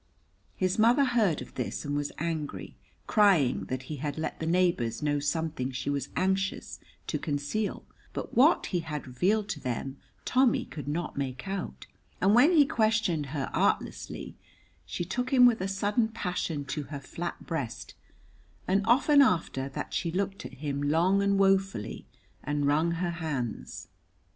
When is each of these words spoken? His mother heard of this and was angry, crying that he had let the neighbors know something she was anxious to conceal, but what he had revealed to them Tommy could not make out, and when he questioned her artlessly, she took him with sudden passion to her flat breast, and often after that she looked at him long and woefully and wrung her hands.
His 0.55 0.79
mother 0.79 1.05
heard 1.05 1.43
of 1.43 1.53
this 1.53 1.85
and 1.85 1.95
was 1.95 2.11
angry, 2.17 2.75
crying 3.05 3.65
that 3.65 3.83
he 3.83 3.97
had 3.97 4.17
let 4.17 4.39
the 4.39 4.47
neighbors 4.47 5.03
know 5.03 5.19
something 5.19 5.71
she 5.71 5.91
was 5.91 6.09
anxious 6.15 6.79
to 7.05 7.19
conceal, 7.19 7.85
but 8.11 8.33
what 8.35 8.65
he 8.73 8.79
had 8.79 9.05
revealed 9.05 9.47
to 9.49 9.59
them 9.59 9.97
Tommy 10.25 10.65
could 10.65 10.87
not 10.87 11.19
make 11.19 11.47
out, 11.47 11.85
and 12.19 12.33
when 12.33 12.51
he 12.53 12.65
questioned 12.65 13.27
her 13.27 13.51
artlessly, 13.53 14.35
she 14.87 15.05
took 15.05 15.31
him 15.31 15.45
with 15.45 15.69
sudden 15.69 16.07
passion 16.07 16.65
to 16.65 16.85
her 16.85 16.99
flat 16.99 17.45
breast, 17.45 17.93
and 18.67 18.81
often 18.87 19.21
after 19.21 19.69
that 19.69 19.93
she 19.93 20.09
looked 20.11 20.43
at 20.47 20.55
him 20.55 20.81
long 20.81 21.21
and 21.21 21.37
woefully 21.37 22.07
and 22.43 22.65
wrung 22.65 22.93
her 22.93 23.11
hands. 23.11 23.87